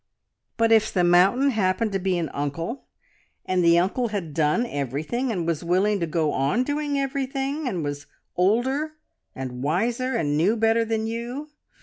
[0.57, 2.85] "But if the mountain happened to be an uncle,
[3.45, 7.83] and the uncle had done everything, and was willing to go on doing everything, and
[7.83, 8.93] was older
[9.35, 11.49] and wiser, and knew better than you?